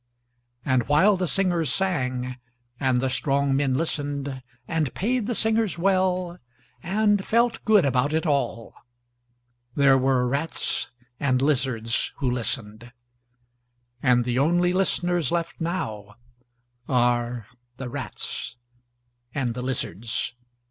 And 0.65 0.87
while 0.87 1.15
the 1.15 1.27
singers 1.27 1.69
sangand 1.71 2.37
the 3.01 3.07
strong 3.07 3.55
men 3.55 3.75
listenedand 3.75 4.95
paid 4.95 5.27
the 5.27 5.35
singers 5.35 5.77
welland 5.77 7.23
felt 7.23 7.63
good 7.65 7.85
about 7.85 8.11
it 8.11 8.25
all, 8.25 8.73
there 9.75 9.99
were 9.99 10.27
rats 10.27 10.89
and 11.19 11.39
lizards 11.39 12.13
who 12.15 12.31
listened… 12.31 12.91
and 14.01 14.25
the 14.25 14.39
only 14.39 14.73
listeners 14.73 15.31
left 15.31 15.61
now… 15.61 16.15
are… 16.89 17.45
the 17.77 17.87
rats… 17.87 18.55
and 19.35 19.53
the 19.53 19.61
lizards. 19.61 20.33